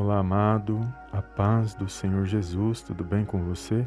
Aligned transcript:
Olá, 0.00 0.20
amado, 0.20 0.80
a 1.12 1.20
paz 1.20 1.74
do 1.74 1.88
Senhor 1.88 2.24
Jesus, 2.24 2.82
tudo 2.82 3.02
bem 3.02 3.24
com 3.24 3.42
você? 3.42 3.84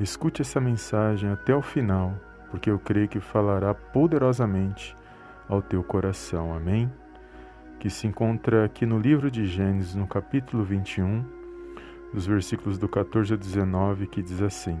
Escute 0.00 0.40
essa 0.40 0.58
mensagem 0.58 1.28
até 1.28 1.54
o 1.54 1.60
final, 1.60 2.14
porque 2.50 2.70
eu 2.70 2.78
creio 2.78 3.06
que 3.06 3.20
falará 3.20 3.74
poderosamente 3.74 4.96
ao 5.46 5.60
teu 5.60 5.84
coração, 5.84 6.54
amém? 6.54 6.90
Que 7.78 7.90
se 7.90 8.06
encontra 8.06 8.64
aqui 8.64 8.86
no 8.86 8.98
livro 8.98 9.30
de 9.30 9.44
Gênesis, 9.44 9.94
no 9.94 10.06
capítulo 10.06 10.64
21, 10.64 11.22
dos 12.14 12.24
versículos 12.24 12.78
do 12.78 12.88
14 12.88 13.34
a 13.34 13.36
19, 13.36 14.06
que 14.06 14.22
diz 14.22 14.40
assim: 14.40 14.80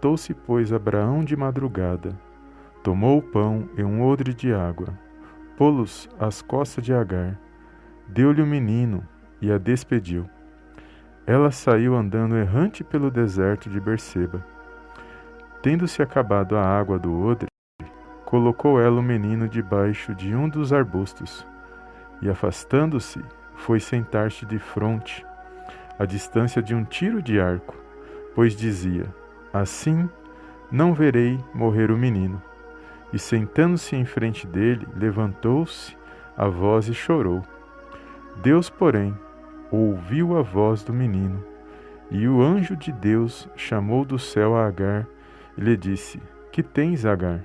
Tou-se, 0.00 0.32
pois, 0.32 0.72
Abraão 0.72 1.22
de 1.22 1.36
madrugada, 1.36 2.18
tomou 2.82 3.18
o 3.18 3.22
pão 3.22 3.68
e 3.76 3.84
um 3.84 4.02
odre 4.02 4.32
de 4.32 4.54
água, 4.54 4.88
pô-los 5.58 6.08
às 6.18 6.40
costas 6.40 6.82
de 6.82 6.94
Agar 6.94 7.38
deu-lhe 8.12 8.42
o 8.42 8.46
menino 8.46 9.06
e 9.40 9.50
a 9.52 9.58
despediu. 9.58 10.28
Ela 11.26 11.50
saiu 11.50 11.94
andando 11.94 12.36
errante 12.36 12.82
pelo 12.82 13.10
deserto 13.10 13.70
de 13.70 13.80
Berseba. 13.80 14.44
Tendo-se 15.62 16.02
acabado 16.02 16.56
a 16.56 16.64
água 16.64 16.98
do 16.98 17.16
odre, 17.24 17.46
colocou 18.24 18.80
ela 18.80 18.98
o 18.98 19.02
menino 19.02 19.48
debaixo 19.48 20.14
de 20.14 20.34
um 20.34 20.48
dos 20.48 20.72
arbustos, 20.72 21.46
e 22.20 22.28
afastando-se, 22.28 23.22
foi 23.54 23.78
sentar-se 23.78 24.44
de 24.46 24.58
fronte, 24.58 25.24
à 25.98 26.04
distância 26.04 26.62
de 26.62 26.74
um 26.74 26.84
tiro 26.84 27.22
de 27.22 27.38
arco, 27.38 27.76
pois 28.34 28.56
dizia: 28.56 29.04
Assim 29.52 30.08
não 30.70 30.94
verei 30.94 31.38
morrer 31.54 31.90
o 31.90 31.98
menino. 31.98 32.42
E 33.12 33.18
sentando-se 33.18 33.96
em 33.96 34.04
frente 34.04 34.46
dele, 34.46 34.86
levantou-se 34.96 35.96
a 36.36 36.46
voz 36.46 36.88
e 36.88 36.94
chorou. 36.94 37.42
Deus, 38.36 38.70
porém, 38.70 39.14
ouviu 39.70 40.36
a 40.36 40.42
voz 40.42 40.82
do 40.82 40.92
menino, 40.92 41.44
e 42.10 42.26
o 42.26 42.42
anjo 42.42 42.76
de 42.76 42.90
Deus 42.90 43.48
chamou 43.54 44.04
do 44.04 44.18
céu 44.18 44.56
a 44.56 44.66
Agar 44.66 45.06
e 45.56 45.60
lhe 45.60 45.76
disse: 45.76 46.20
Que 46.50 46.62
tens, 46.62 47.04
Agar? 47.04 47.40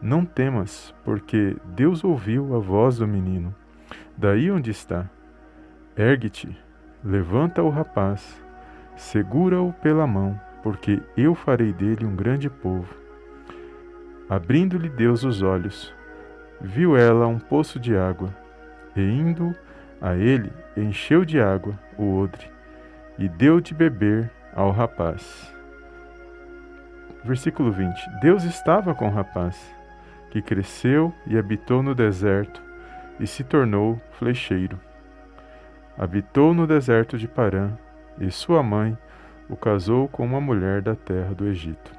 Não 0.00 0.24
temas, 0.24 0.94
porque 1.04 1.56
Deus 1.74 2.04
ouviu 2.04 2.54
a 2.54 2.58
voz 2.58 2.98
do 2.98 3.08
menino. 3.08 3.54
Daí 4.16 4.50
onde 4.50 4.70
está? 4.70 5.08
Ergue-te, 5.96 6.56
levanta 7.02 7.62
o 7.62 7.70
rapaz, 7.70 8.42
segura-o 8.96 9.72
pela 9.72 10.06
mão, 10.06 10.38
porque 10.62 11.02
eu 11.16 11.34
farei 11.34 11.72
dele 11.72 12.04
um 12.04 12.14
grande 12.14 12.50
povo. 12.50 12.94
Abrindo-lhe 14.28 14.88
Deus 14.88 15.24
os 15.24 15.42
olhos, 15.42 15.94
viu 16.60 16.96
ela 16.96 17.26
um 17.26 17.38
poço 17.38 17.78
de 17.80 17.96
água, 17.96 18.34
e 18.96 19.00
indo 19.00 19.54
a 20.04 20.14
ele 20.14 20.52
encheu 20.76 21.24
de 21.24 21.40
água 21.40 21.72
o 21.96 22.18
odre 22.18 22.46
e 23.18 23.26
deu 23.26 23.58
de 23.58 23.72
beber 23.72 24.30
ao 24.54 24.70
rapaz. 24.70 25.50
Versículo 27.24 27.72
20: 27.72 28.20
Deus 28.20 28.44
estava 28.44 28.94
com 28.94 29.08
o 29.08 29.10
rapaz, 29.10 29.58
que 30.30 30.42
cresceu 30.42 31.10
e 31.26 31.38
habitou 31.38 31.82
no 31.82 31.94
deserto 31.94 32.62
e 33.18 33.26
se 33.26 33.42
tornou 33.42 33.98
flecheiro. 34.10 34.78
Habitou 35.96 36.52
no 36.52 36.66
deserto 36.66 37.16
de 37.16 37.26
Parã 37.26 37.70
e 38.20 38.30
sua 38.30 38.62
mãe 38.62 38.98
o 39.48 39.56
casou 39.56 40.06
com 40.06 40.22
uma 40.26 40.40
mulher 40.40 40.82
da 40.82 40.94
terra 40.94 41.34
do 41.34 41.46
Egito. 41.46 41.92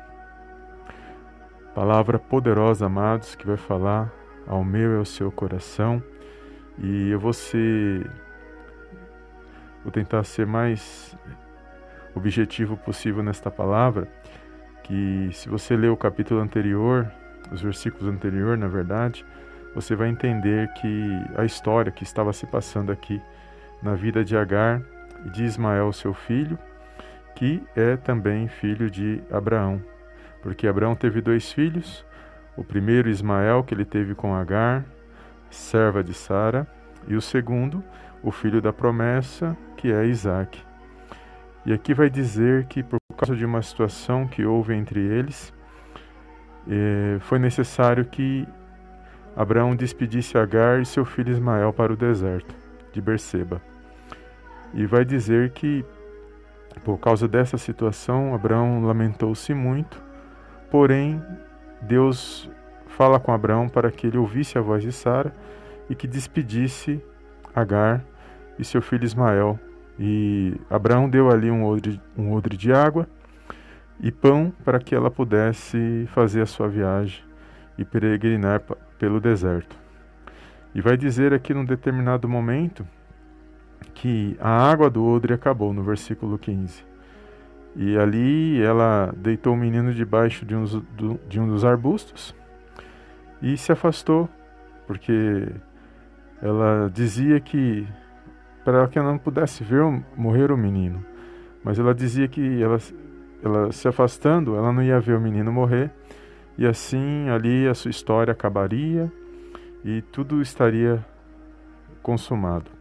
Palavra 1.73 2.19
poderosa, 2.19 2.85
amados, 2.85 3.33
que 3.33 3.47
vai 3.47 3.57
falar 3.57 4.11
ao 4.45 4.63
meu 4.63 4.93
e 4.93 4.97
ao 4.99 5.05
seu 5.05 5.31
coração 5.31 6.03
e 6.77 7.09
eu 7.09 7.19
vou 7.19 7.33
ser. 7.33 8.09
Vou 9.83 9.91
tentar 9.91 10.23
ser 10.23 10.47
mais 10.47 11.15
objetivo 12.15 12.75
possível 12.77 13.21
nesta 13.21 13.51
palavra. 13.51 14.07
Que 14.83 15.29
se 15.33 15.49
você 15.49 15.75
ler 15.75 15.89
o 15.89 15.97
capítulo 15.97 16.39
anterior, 16.39 17.11
os 17.51 17.61
versículos 17.61 18.07
anteriores, 18.07 18.59
na 18.59 18.67
verdade, 18.67 19.25
você 19.73 19.95
vai 19.95 20.09
entender 20.09 20.71
que 20.73 21.09
a 21.37 21.43
história 21.43 21.91
que 21.91 22.03
estava 22.03 22.31
se 22.33 22.47
passando 22.47 22.91
aqui 22.91 23.21
na 23.81 23.93
vida 23.93 24.23
de 24.23 24.35
Agar 24.37 24.81
e 25.25 25.29
de 25.29 25.43
Ismael, 25.43 25.91
seu 25.91 26.13
filho, 26.13 26.57
que 27.35 27.61
é 27.75 27.97
também 27.97 28.47
filho 28.47 28.89
de 28.89 29.21
Abraão. 29.29 29.81
Porque 30.41 30.67
Abraão 30.67 30.95
teve 30.95 31.21
dois 31.21 31.51
filhos, 31.51 32.05
o 32.55 32.63
primeiro 32.63 33.09
Ismael, 33.09 33.63
que 33.63 33.73
ele 33.73 33.85
teve 33.85 34.15
com 34.15 34.33
Agar, 34.33 34.85
serva 35.55 36.03
de 36.03 36.13
Sara, 36.13 36.67
e 37.07 37.15
o 37.15 37.21
segundo, 37.21 37.83
o 38.21 38.31
filho 38.31 38.61
da 38.61 38.73
promessa, 38.73 39.55
que 39.77 39.91
é 39.91 40.05
Isaac. 40.05 40.61
E 41.65 41.73
aqui 41.73 41.93
vai 41.93 42.09
dizer 42.09 42.65
que 42.65 42.83
por 42.83 42.99
causa 43.17 43.35
de 43.35 43.45
uma 43.45 43.61
situação 43.61 44.27
que 44.27 44.45
houve 44.45 44.73
entre 44.73 44.99
eles, 44.99 45.53
eh, 46.67 47.17
foi 47.21 47.39
necessário 47.39 48.05
que 48.05 48.47
Abraão 49.35 49.75
despedisse 49.75 50.37
Agar 50.37 50.81
e 50.81 50.85
seu 50.85 51.05
filho 51.05 51.31
Ismael 51.31 51.73
para 51.73 51.93
o 51.93 51.97
deserto 51.97 52.55
de 52.91 53.01
Berseba. 53.01 53.61
E 54.73 54.85
vai 54.85 55.05
dizer 55.05 55.51
que 55.51 55.85
por 56.83 56.97
causa 56.99 57.27
dessa 57.27 57.57
situação, 57.57 58.35
Abraão 58.35 58.83
lamentou-se 58.83 59.53
muito, 59.53 60.01
porém 60.69 61.21
Deus 61.81 62.49
fala 62.95 63.19
com 63.19 63.33
Abraão 63.33 63.67
para 63.67 63.91
que 63.91 64.07
ele 64.07 64.17
ouvisse 64.17 64.57
a 64.57 64.61
voz 64.61 64.81
de 64.81 64.91
Sara 64.91 65.33
e 65.89 65.95
que 65.95 66.07
despedisse 66.07 67.03
Agar 67.53 68.03
e 68.57 68.63
seu 68.63 68.81
filho 68.81 69.03
Ismael. 69.03 69.59
E 69.99 70.55
Abraão 70.69 71.09
deu 71.09 71.29
ali 71.29 71.51
um 71.51 71.65
odre, 71.65 72.01
um 72.17 72.33
odre 72.33 72.57
de 72.57 72.71
água 72.71 73.07
e 73.99 74.11
pão 74.11 74.51
para 74.63 74.79
que 74.79 74.95
ela 74.95 75.11
pudesse 75.11 76.05
fazer 76.13 76.41
a 76.41 76.45
sua 76.45 76.67
viagem 76.67 77.23
e 77.77 77.85
peregrinar 77.85 78.61
pelo 78.97 79.19
deserto. 79.19 79.75
E 80.73 80.81
vai 80.81 80.97
dizer 80.97 81.33
aqui 81.33 81.53
num 81.53 81.65
determinado 81.65 82.27
momento 82.27 82.85
que 83.93 84.37
a 84.39 84.69
água 84.69 84.89
do 84.89 85.05
odre 85.05 85.33
acabou, 85.33 85.73
no 85.73 85.83
versículo 85.83 86.37
15. 86.37 86.83
E 87.75 87.97
ali 87.97 88.61
ela 88.61 89.13
deitou 89.15 89.53
o 89.53 89.57
menino 89.57 89.93
debaixo 89.93 90.45
de 90.45 90.55
um, 90.55 90.65
de 91.27 91.39
um 91.39 91.47
dos 91.47 91.63
arbustos 91.63 92.35
e 93.41 93.57
se 93.57 93.71
afastou, 93.71 94.29
porque 94.87 95.47
ela 96.41 96.89
dizia 96.93 97.39
que 97.39 97.87
para 98.63 98.87
que 98.87 98.97
ela 98.97 99.11
não 99.11 99.17
pudesse 99.17 99.63
ver 99.63 99.83
morrer 100.17 100.51
o 100.51 100.57
menino, 100.57 101.05
mas 101.63 101.77
ela 101.77 101.93
dizia 101.93 102.27
que 102.27 102.61
ela, 102.61 102.77
ela 103.43 103.71
se 103.71 103.87
afastando, 103.87 104.55
ela 104.55 104.73
não 104.73 104.81
ia 104.81 104.99
ver 104.99 105.15
o 105.15 105.21
menino 105.21 105.51
morrer, 105.51 105.91
e 106.57 106.65
assim 106.65 107.29
ali 107.29 107.67
a 107.67 107.73
sua 107.73 107.91
história 107.91 108.31
acabaria 108.31 109.11
e 109.83 110.01
tudo 110.01 110.41
estaria 110.41 111.05
consumado. 112.01 112.71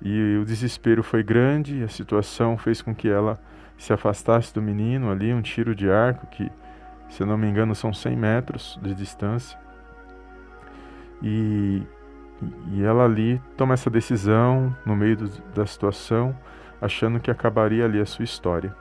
E 0.00 0.38
o 0.40 0.44
desespero 0.44 1.02
foi 1.02 1.22
grande, 1.22 1.82
a 1.82 1.88
situação 1.88 2.56
fez 2.56 2.80
com 2.82 2.94
que 2.94 3.08
ela 3.08 3.38
se 3.76 3.92
afastasse 3.92 4.52
do 4.54 4.62
menino 4.62 5.10
ali, 5.10 5.32
um 5.32 5.42
tiro 5.42 5.74
de 5.74 5.90
arco 5.90 6.26
que, 6.26 6.50
se 7.08 7.22
eu 7.22 7.26
não 7.26 7.36
me 7.36 7.48
engano, 7.48 7.74
são 7.74 7.92
100 7.92 8.16
metros 8.16 8.78
de 8.82 8.94
distância. 8.94 9.61
E, 11.22 11.82
e 12.72 12.82
ela 12.82 13.04
ali 13.04 13.40
toma 13.56 13.74
essa 13.74 13.88
decisão 13.88 14.74
no 14.84 14.96
meio 14.96 15.16
do, 15.16 15.28
da 15.54 15.64
situação, 15.64 16.36
achando 16.80 17.20
que 17.20 17.30
acabaria 17.30 17.84
ali 17.84 18.00
a 18.00 18.06
sua 18.06 18.24
história. 18.24 18.74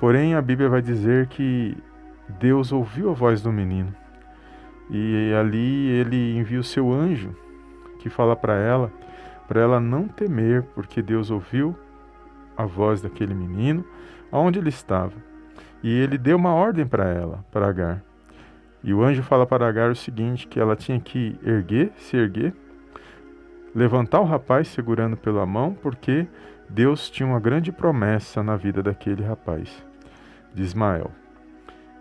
Porém, 0.00 0.34
a 0.34 0.42
Bíblia 0.42 0.68
vai 0.68 0.82
dizer 0.82 1.28
que 1.28 1.76
Deus 2.28 2.72
ouviu 2.72 3.10
a 3.10 3.14
voz 3.14 3.40
do 3.40 3.52
menino. 3.52 3.94
E 4.90 5.32
ali 5.38 5.88
ele 5.88 6.36
envia 6.36 6.60
o 6.60 6.64
seu 6.64 6.92
anjo 6.92 7.34
que 7.98 8.10
fala 8.10 8.36
para 8.36 8.54
ela, 8.54 8.92
para 9.48 9.60
ela 9.60 9.80
não 9.80 10.06
temer, 10.06 10.62
porque 10.74 11.00
Deus 11.00 11.30
ouviu 11.30 11.74
a 12.56 12.66
voz 12.66 13.00
daquele 13.00 13.34
menino, 13.34 13.84
aonde 14.30 14.58
ele 14.58 14.68
estava. 14.68 15.14
E 15.82 15.90
ele 15.90 16.18
deu 16.18 16.36
uma 16.36 16.52
ordem 16.52 16.86
para 16.86 17.04
ela, 17.08 17.44
para 17.50 17.68
Agar. 17.68 18.02
E 18.84 18.92
o 18.92 19.02
anjo 19.02 19.22
fala 19.22 19.46
para 19.46 19.66
Agar 19.66 19.90
o 19.90 19.96
seguinte: 19.96 20.46
que 20.46 20.60
ela 20.60 20.76
tinha 20.76 21.00
que 21.00 21.36
erguer, 21.42 21.90
se 21.96 22.16
erguer, 22.16 22.52
levantar 23.74 24.20
o 24.20 24.24
rapaz 24.24 24.68
segurando 24.68 25.16
pela 25.16 25.46
mão, 25.46 25.74
porque 25.74 26.26
Deus 26.68 27.10
tinha 27.10 27.26
uma 27.26 27.40
grande 27.40 27.72
promessa 27.72 28.42
na 28.42 28.56
vida 28.56 28.82
daquele 28.82 29.24
rapaz, 29.24 29.84
de 30.54 30.62
Ismael. 30.62 31.10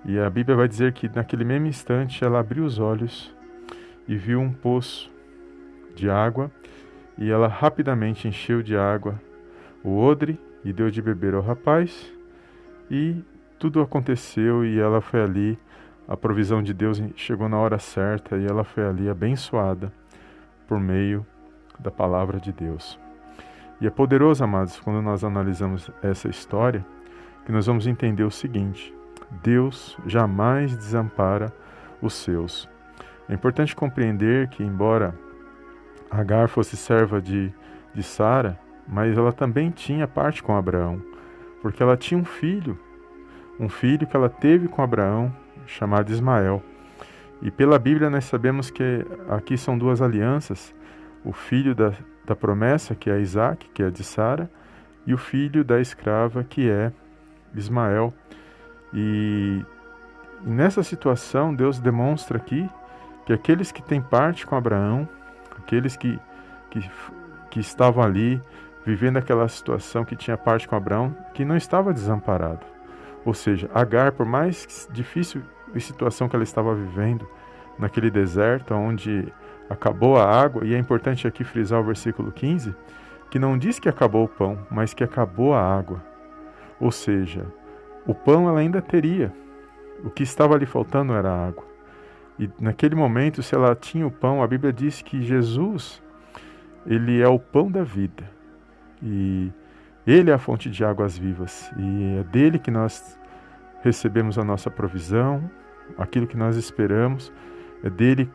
E 0.05 0.19
a 0.19 0.29
Bíblia 0.29 0.57
vai 0.57 0.67
dizer 0.67 0.91
que 0.91 1.09
naquele 1.15 1.45
mesmo 1.45 1.67
instante 1.67 2.23
ela 2.23 2.41
abriu 2.41 2.65
os 2.65 2.77
olhos 2.77 3.33
e 4.05 4.17
viu 4.17 4.41
um 4.41 4.51
poço 4.51 5.09
de 5.95 6.09
água, 6.09 6.51
e 7.17 7.31
ela 7.31 7.47
rapidamente 7.47 8.27
encheu 8.27 8.61
de 8.61 8.75
água 8.75 9.19
o 9.81 9.97
odre 9.97 10.37
e 10.65 10.73
deu 10.73 10.89
de 10.89 11.01
beber 11.01 11.33
ao 11.33 11.41
rapaz, 11.41 12.11
e 12.91 13.23
tudo 13.57 13.81
aconteceu 13.81 14.65
e 14.65 14.77
ela 14.77 14.99
foi 14.99 15.21
ali 15.21 15.57
a 16.07 16.17
provisão 16.17 16.61
de 16.61 16.73
Deus 16.73 17.01
chegou 17.15 17.47
na 17.47 17.57
hora 17.57 17.79
certa 17.79 18.37
e 18.37 18.45
ela 18.45 18.63
foi 18.63 18.85
ali 18.85 19.09
abençoada 19.09 19.91
por 20.67 20.79
meio 20.79 21.25
da 21.79 21.89
palavra 21.91 22.39
de 22.39 22.51
Deus. 22.51 22.99
E 23.79 23.87
é 23.87 23.89
poderoso, 23.89 24.43
amados, 24.43 24.79
quando 24.79 25.01
nós 25.01 25.23
analisamos 25.23 25.89
essa 26.01 26.29
história, 26.29 26.85
que 27.45 27.51
nós 27.51 27.65
vamos 27.65 27.87
entender 27.87 28.23
o 28.23 28.31
seguinte: 28.31 28.93
Deus 29.41 29.97
jamais 30.05 30.75
desampara 30.75 31.51
os 32.01 32.13
seus. 32.13 32.69
É 33.27 33.33
importante 33.33 33.75
compreender 33.75 34.49
que, 34.49 34.63
embora 34.63 35.13
Agar 36.13 36.47
fosse 36.47 36.77
serva 36.77 37.19
de, 37.19 37.51
de 37.91 38.03
Sara, 38.03 38.59
mas 38.87 39.17
ela 39.17 39.33
também 39.33 39.71
tinha 39.71 40.07
parte 40.07 40.43
com 40.43 40.55
Abraão, 40.55 41.01
porque 41.59 41.81
ela 41.81 41.97
tinha 41.97 42.19
um 42.19 42.23
filho, 42.23 42.77
um 43.59 43.67
filho 43.67 44.05
que 44.05 44.15
ela 44.15 44.29
teve 44.29 44.67
com 44.67 44.83
Abraão, 44.83 45.33
chamado 45.65 46.11
Ismael. 46.11 46.61
E 47.41 47.51
pela 47.51 47.77
Bíblia 47.77 48.09
nós 48.09 48.25
sabemos 48.25 48.69
que 48.69 49.05
aqui 49.29 49.57
são 49.57 49.77
duas 49.77 50.01
alianças: 50.01 50.73
o 51.23 51.33
filho 51.33 51.75
da, 51.75 51.93
da 52.25 52.35
promessa, 52.35 52.95
que 52.95 53.09
é 53.09 53.19
Isaac, 53.19 53.69
que 53.73 53.83
é 53.83 53.89
de 53.89 54.03
Sara, 54.03 54.49
e 55.05 55.13
o 55.13 55.17
filho 55.17 55.63
da 55.63 55.79
escrava, 55.79 56.43
que 56.43 56.69
é 56.69 56.91
Ismael. 57.55 58.13
E 58.93 59.63
nessa 60.41 60.83
situação, 60.83 61.53
Deus 61.53 61.79
demonstra 61.79 62.37
aqui 62.37 62.69
que 63.25 63.33
aqueles 63.33 63.71
que 63.71 63.81
têm 63.81 64.01
parte 64.01 64.45
com 64.45 64.55
Abraão, 64.55 65.07
aqueles 65.57 65.95
que, 65.95 66.19
que, 66.69 66.89
que 67.49 67.59
estavam 67.59 68.03
ali 68.03 68.41
vivendo 68.85 69.17
aquela 69.17 69.47
situação 69.47 70.03
que 70.03 70.15
tinha 70.15 70.37
parte 70.37 70.67
com 70.67 70.75
Abraão, 70.75 71.15
que 71.33 71.45
não 71.45 71.55
estava 71.55 71.93
desamparado. 71.93 72.65
Ou 73.25 73.33
seja, 73.33 73.69
Agar, 73.73 74.11
por 74.11 74.25
mais 74.25 74.87
difícil 74.91 75.41
a 75.73 75.79
situação 75.79 76.27
que 76.27 76.35
ela 76.35 76.43
estava 76.43 76.75
vivendo 76.75 77.27
naquele 77.79 78.11
deserto, 78.11 78.73
onde 78.73 79.31
acabou 79.69 80.17
a 80.17 80.25
água, 80.25 80.65
e 80.65 80.73
é 80.73 80.77
importante 80.77 81.27
aqui 81.27 81.43
frisar 81.43 81.79
o 81.79 81.83
versículo 81.83 82.31
15, 82.31 82.75
que 83.31 83.39
não 83.39 83.57
diz 83.57 83.79
que 83.79 83.89
acabou 83.89 84.25
o 84.25 84.27
pão, 84.27 84.59
mas 84.69 84.93
que 84.93 85.03
acabou 85.03 85.53
a 85.53 85.61
água. 85.61 86.03
Ou 86.79 86.91
seja, 86.91 87.45
o 88.05 88.13
pão 88.13 88.47
ela 88.47 88.59
ainda 88.59 88.81
teria, 88.81 89.33
o 90.03 90.09
que 90.09 90.23
estava 90.23 90.53
ali 90.53 90.65
faltando 90.65 91.13
era 91.13 91.31
a 91.31 91.47
água. 91.47 91.65
E 92.37 92.49
naquele 92.59 92.95
momento, 92.95 93.41
se 93.41 93.55
ela 93.55 93.75
tinha 93.75 94.05
o 94.05 94.11
pão, 94.11 94.43
a 94.43 94.47
Bíblia 94.47 94.73
diz 94.73 95.01
que 95.01 95.21
Jesus, 95.21 96.01
ele 96.85 97.21
é 97.21 97.27
o 97.27 97.39
pão 97.39 97.71
da 97.71 97.83
vida. 97.83 98.29
E 99.01 99.51
ele 100.05 100.31
é 100.31 100.33
a 100.33 100.37
fonte 100.37 100.69
de 100.69 100.83
águas 100.83 101.17
vivas. 101.17 101.71
E 101.77 102.17
é 102.19 102.23
dele 102.23 102.59
que 102.59 102.71
nós 102.71 103.19
recebemos 103.81 104.37
a 104.37 104.43
nossa 104.43 104.69
provisão, 104.69 105.49
aquilo 105.97 106.27
que 106.27 106.37
nós 106.37 106.55
esperamos, 106.55 107.31
é 107.83 107.89
dele 107.89 108.29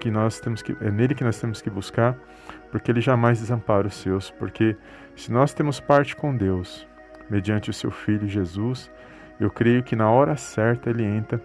que 0.00 0.10
nós 0.10 0.40
temos 0.40 0.62
que 0.62 0.76
é 0.80 0.90
nele 0.90 1.14
que 1.14 1.22
nós 1.22 1.40
temos 1.40 1.62
que 1.62 1.70
buscar, 1.70 2.16
porque 2.70 2.90
ele 2.90 3.00
jamais 3.00 3.38
desampara 3.38 3.86
os 3.86 3.94
seus, 3.94 4.30
porque 4.32 4.76
se 5.14 5.30
nós 5.30 5.54
temos 5.54 5.78
parte 5.78 6.16
com 6.16 6.36
Deus, 6.36 6.86
mediante 7.30 7.70
o 7.70 7.72
seu 7.72 7.90
filho 7.90 8.26
Jesus, 8.26 8.90
eu 9.38 9.50
creio 9.50 9.82
que 9.82 9.94
na 9.94 10.10
hora 10.10 10.36
certa 10.36 10.90
ele 10.90 11.04
entra, 11.04 11.40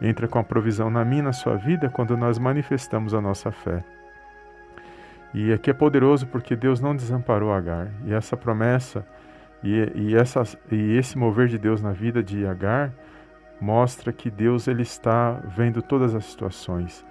entra 0.00 0.28
com 0.28 0.38
a 0.38 0.44
provisão 0.44 0.90
na 0.90 1.04
minha 1.04 1.22
na 1.22 1.32
sua 1.32 1.56
vida 1.56 1.88
quando 1.88 2.16
nós 2.16 2.38
manifestamos 2.38 3.14
a 3.14 3.20
nossa 3.20 3.50
fé. 3.50 3.82
E 5.34 5.52
aqui 5.52 5.68
é 5.68 5.74
poderoso 5.74 6.28
porque 6.28 6.54
Deus 6.54 6.80
não 6.80 6.94
desamparou 6.94 7.52
Agar. 7.52 7.88
E 8.06 8.14
essa 8.14 8.36
promessa 8.36 9.04
e, 9.64 9.90
e, 9.94 10.14
essa, 10.14 10.42
e 10.70 10.96
esse 10.96 11.18
mover 11.18 11.48
de 11.48 11.58
Deus 11.58 11.82
na 11.82 11.90
vida 11.90 12.22
de 12.22 12.46
Agar 12.46 12.92
mostra 13.60 14.12
que 14.12 14.30
Deus 14.30 14.68
ele 14.68 14.82
está 14.82 15.32
vendo 15.56 15.82
todas 15.82 16.14
as 16.14 16.24
situações. 16.24 17.04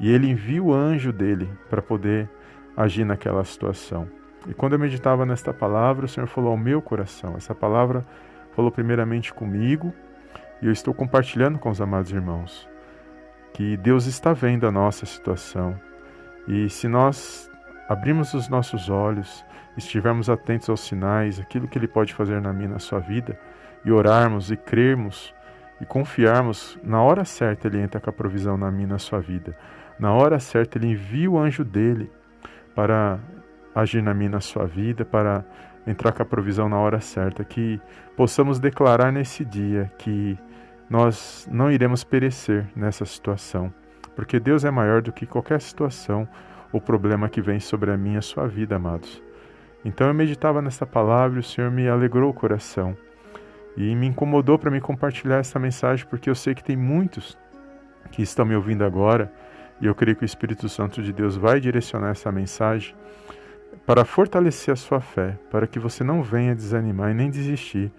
E 0.00 0.10
ele 0.10 0.28
envia 0.28 0.62
o 0.62 0.74
anjo 0.74 1.12
dele 1.12 1.48
para 1.70 1.80
poder 1.80 2.28
agir 2.76 3.04
naquela 3.04 3.44
situação. 3.44 4.08
E 4.48 4.54
quando 4.54 4.72
eu 4.72 4.78
meditava 4.78 5.24
nesta 5.24 5.52
palavra, 5.52 6.06
o 6.06 6.08
Senhor 6.08 6.26
falou 6.26 6.50
ao 6.50 6.56
meu 6.56 6.82
coração. 6.82 7.34
Essa 7.36 7.54
palavra 7.54 8.04
falou 8.56 8.72
primeiramente 8.72 9.32
comigo 9.32 9.92
e 10.60 10.66
eu 10.66 10.72
estou 10.72 10.92
compartilhando 10.92 11.58
com 11.58 11.70
os 11.70 11.80
amados 11.80 12.10
irmãos 12.10 12.68
que 13.52 13.76
Deus 13.76 14.06
está 14.06 14.32
vendo 14.32 14.66
a 14.66 14.70
nossa 14.70 15.04
situação. 15.04 15.78
E 16.46 16.68
se 16.70 16.86
nós 16.86 17.50
abrirmos 17.88 18.34
os 18.34 18.48
nossos 18.48 18.90
olhos, 18.90 19.44
estivermos 19.76 20.28
atentos 20.28 20.68
aos 20.68 20.80
sinais, 20.80 21.40
aquilo 21.40 21.66
que 21.66 21.78
Ele 21.78 21.88
pode 21.88 22.12
fazer 22.12 22.40
na 22.40 22.52
minha 22.52 22.68
na 22.68 22.78
sua 22.78 22.98
vida, 22.98 23.38
e 23.84 23.90
orarmos 23.90 24.50
e 24.50 24.56
crermos 24.56 25.34
e 25.80 25.86
confiarmos, 25.86 26.78
na 26.82 27.00
hora 27.02 27.24
certa 27.24 27.68
Ele 27.68 27.80
entra 27.80 28.00
com 28.00 28.10
a 28.10 28.12
provisão 28.12 28.56
na 28.56 28.70
minha 28.70 28.88
na 28.88 28.98
sua 28.98 29.20
vida. 29.20 29.56
Na 29.98 30.12
hora 30.12 30.38
certa 30.38 30.76
Ele 30.76 30.88
envia 30.88 31.30
o 31.30 31.38
anjo 31.38 31.64
dele 31.64 32.10
para 32.74 33.18
agir 33.74 34.02
na 34.02 34.12
minha 34.12 34.30
na 34.30 34.40
sua 34.40 34.66
vida, 34.66 35.04
para 35.04 35.44
entrar 35.86 36.12
com 36.12 36.22
a 36.22 36.26
provisão 36.26 36.68
na 36.68 36.78
hora 36.78 37.00
certa, 37.00 37.44
que 37.44 37.80
possamos 38.16 38.58
declarar 38.58 39.10
nesse 39.12 39.44
dia 39.44 39.90
que 39.96 40.36
nós 40.90 41.48
não 41.50 41.70
iremos 41.70 42.04
perecer 42.04 42.66
nessa 42.74 43.04
situação, 43.04 43.72
porque 44.16 44.40
Deus 44.40 44.64
é 44.64 44.70
maior 44.70 45.00
do 45.00 45.12
que 45.12 45.26
qualquer 45.26 45.60
situação 45.60 46.28
o 46.72 46.80
problema 46.80 47.28
que 47.28 47.40
vem 47.40 47.60
sobre 47.60 47.90
a 47.90 47.96
minha 47.96 48.20
sua 48.20 48.46
vida, 48.46 48.76
amados. 48.76 49.22
Então 49.84 50.06
eu 50.06 50.14
meditava 50.14 50.60
nessa 50.60 50.86
palavra 50.86 51.38
e 51.38 51.40
o 51.40 51.44
Senhor 51.44 51.70
me 51.70 51.88
alegrou 51.88 52.30
o 52.30 52.34
coração 52.34 52.96
e 53.76 53.94
me 53.94 54.06
incomodou 54.06 54.58
para 54.58 54.70
me 54.70 54.80
compartilhar 54.80 55.38
essa 55.38 55.58
mensagem, 55.58 56.06
porque 56.06 56.28
eu 56.28 56.34
sei 56.34 56.54
que 56.54 56.64
tem 56.64 56.76
muitos 56.76 57.38
que 58.10 58.22
estão 58.22 58.44
me 58.44 58.56
ouvindo 58.56 58.84
agora 58.84 59.32
e 59.80 59.86
eu 59.86 59.94
creio 59.94 60.16
que 60.16 60.24
o 60.24 60.26
Espírito 60.26 60.68
Santo 60.68 61.02
de 61.02 61.12
Deus 61.12 61.36
vai 61.36 61.60
direcionar 61.60 62.10
essa 62.10 62.32
mensagem 62.32 62.94
para 63.86 64.04
fortalecer 64.04 64.72
a 64.72 64.76
sua 64.76 65.00
fé, 65.00 65.38
para 65.50 65.66
que 65.66 65.78
você 65.78 66.02
não 66.02 66.22
venha 66.22 66.54
desanimar 66.54 67.10
e 67.10 67.14
nem 67.14 67.30
desistir 67.30 67.92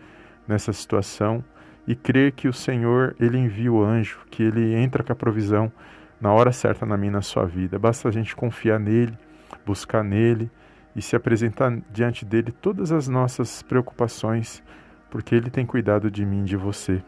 nessa 0.48 0.74
situação 0.74 1.44
e 1.88 1.96
crer 1.96 2.34
que 2.34 2.48
o 2.48 2.54
Senhor 2.54 3.16
ele 3.20 3.38
envia 3.38 3.72
o 3.72 3.84
anjo, 3.84 4.20
que 4.30 4.44
ele 4.44 4.76
entra 4.76 5.04
com 5.04 5.14
a 5.14 5.16
provisão 5.16 5.72
na 6.20 6.34
hora 6.34 6.52
certa 6.52 6.86
na 6.86 6.98
minha 6.98 7.14
na 7.14 7.22
sua 7.22 7.46
vida. 7.46 7.80
Basta 7.80 8.10
a 8.10 8.12
gente 8.12 8.36
confiar 8.36 8.80
nele, 8.80 9.18
buscar 9.66 10.04
nele 10.04 10.50
e 10.96 11.02
se 11.02 11.16
apresentar 11.16 11.78
diante 11.92 12.26
dele 12.26 12.52
todas 12.52 12.92
as 12.92 13.08
nossas 13.08 13.62
preocupações, 13.62 14.64
porque 15.10 15.36
ele 15.36 15.50
tem 15.50 15.66
cuidado 15.66 16.12
de 16.12 16.26
mim 16.26 16.42
e 16.42 16.46
de 16.46 16.58
você. 16.58 17.02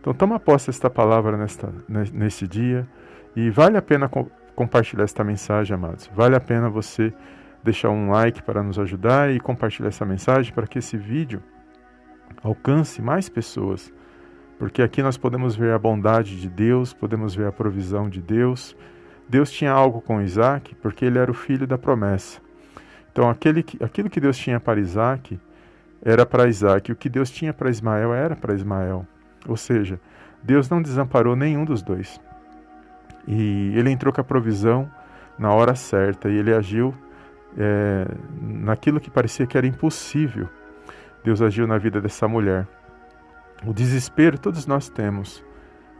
Então 0.00 0.12
toma 0.12 0.38
posse 0.38 0.68
esta 0.68 0.90
palavra 0.90 1.36
nesta, 1.36 1.72
nesse 1.88 2.46
dia 2.46 2.86
e 3.34 3.50
vale 3.50 3.76
a 3.76 3.82
pena 3.82 4.08
co 4.08 4.30
compartilhar 4.54 5.04
esta 5.04 5.24
mensagem, 5.24 5.74
amados. 5.74 6.10
Vale 6.14 6.36
a 6.36 6.40
pena 6.40 6.68
você 6.68 7.12
deixar 7.64 7.88
um 7.88 8.10
like 8.10 8.42
para 8.42 8.62
nos 8.62 8.78
ajudar 8.78 9.32
e 9.32 9.40
compartilhar 9.40 9.88
essa 9.88 10.04
mensagem 10.04 10.52
para 10.52 10.66
que 10.66 10.78
esse 10.78 10.96
vídeo 10.98 11.42
alcance 12.42 13.00
mais 13.00 13.30
pessoas 13.30 13.90
porque 14.58 14.82
aqui 14.82 15.02
nós 15.02 15.16
podemos 15.16 15.56
ver 15.56 15.72
a 15.72 15.78
bondade 15.78 16.40
de 16.40 16.48
Deus, 16.48 16.92
podemos 16.92 17.34
ver 17.34 17.46
a 17.46 17.52
provisão 17.52 18.08
de 18.08 18.20
Deus. 18.20 18.76
Deus 19.28 19.50
tinha 19.50 19.72
algo 19.72 20.00
com 20.00 20.20
Isaac 20.20 20.74
porque 20.76 21.04
ele 21.04 21.18
era 21.18 21.30
o 21.30 21.34
filho 21.34 21.66
da 21.66 21.78
promessa. 21.78 22.40
Então, 23.10 23.28
aquele 23.28 23.62
que, 23.62 23.82
aquilo 23.82 24.08
que 24.08 24.20
Deus 24.20 24.36
tinha 24.36 24.58
para 24.58 24.80
Isaac 24.80 25.38
era 26.02 26.24
para 26.24 26.48
Isaac, 26.48 26.90
o 26.90 26.96
que 26.96 27.08
Deus 27.08 27.30
tinha 27.30 27.52
para 27.52 27.70
Ismael 27.70 28.14
era 28.14 28.34
para 28.34 28.54
Ismael. 28.54 29.06
Ou 29.46 29.56
seja, 29.56 30.00
Deus 30.42 30.68
não 30.68 30.82
desamparou 30.82 31.36
nenhum 31.36 31.64
dos 31.64 31.82
dois. 31.82 32.20
E 33.26 33.72
ele 33.76 33.90
entrou 33.90 34.12
com 34.12 34.20
a 34.20 34.24
provisão 34.24 34.90
na 35.38 35.52
hora 35.52 35.74
certa 35.74 36.28
e 36.28 36.36
ele 36.36 36.52
agiu 36.52 36.94
é, 37.56 38.06
naquilo 38.40 39.00
que 39.00 39.10
parecia 39.10 39.46
que 39.46 39.56
era 39.56 39.66
impossível. 39.66 40.48
Deus 41.22 41.40
agiu 41.40 41.66
na 41.66 41.78
vida 41.78 42.00
dessa 42.00 42.26
mulher. 42.26 42.66
O 43.64 43.72
desespero 43.72 44.38
todos 44.38 44.66
nós 44.66 44.88
temos, 44.88 45.44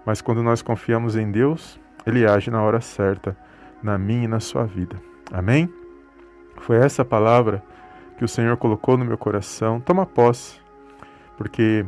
mas 0.04 0.20
quando 0.20 0.42
nós 0.42 0.62
confiamos 0.62 1.16
em 1.16 1.30
Deus, 1.30 1.78
Ele 2.04 2.26
age 2.26 2.50
na 2.50 2.60
hora 2.60 2.80
certa, 2.80 3.36
na 3.82 3.96
minha 3.96 4.24
e 4.24 4.28
na 4.28 4.40
sua 4.40 4.64
vida. 4.64 4.96
Amém? 5.32 5.72
Foi 6.58 6.76
essa 6.76 7.04
palavra 7.04 7.62
que 8.18 8.24
o 8.24 8.28
Senhor 8.28 8.56
colocou 8.56 8.96
no 8.96 9.04
meu 9.04 9.16
coração. 9.16 9.80
Toma 9.80 10.04
posse, 10.04 10.60
porque 11.36 11.86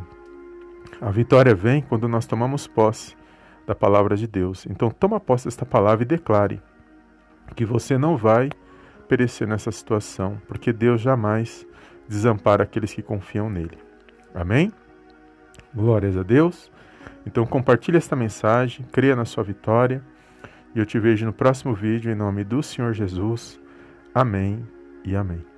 a 1.01 1.11
vitória 1.11 1.53
vem 1.53 1.81
quando 1.81 2.07
nós 2.07 2.25
tomamos 2.25 2.67
posse 2.67 3.15
da 3.67 3.75
palavra 3.75 4.15
de 4.15 4.27
Deus. 4.27 4.65
Então, 4.69 4.89
toma 4.89 5.19
posse 5.19 5.45
desta 5.45 5.65
palavra 5.65 6.03
e 6.03 6.07
declare 6.07 6.61
que 7.55 7.65
você 7.65 7.97
não 7.97 8.15
vai 8.15 8.49
perecer 9.07 9.47
nessa 9.47 9.71
situação, 9.71 10.41
porque 10.47 10.71
Deus 10.71 11.01
jamais 11.01 11.65
desampara 12.07 12.63
aqueles 12.63 12.93
que 12.93 13.01
confiam 13.01 13.49
nele. 13.49 13.77
Amém? 14.33 14.71
Glórias 15.75 16.15
a 16.15 16.23
Deus. 16.23 16.71
Então 17.25 17.45
compartilhe 17.45 17.97
esta 17.97 18.15
mensagem, 18.15 18.85
creia 18.91 19.15
na 19.15 19.25
sua 19.25 19.43
vitória. 19.43 20.01
E 20.73 20.79
eu 20.79 20.85
te 20.85 20.99
vejo 20.99 21.25
no 21.25 21.33
próximo 21.33 21.73
vídeo 21.73 22.11
em 22.11 22.15
nome 22.15 22.43
do 22.43 22.63
Senhor 22.63 22.93
Jesus. 22.93 23.59
Amém 24.13 24.65
e 25.03 25.15
amém. 25.15 25.54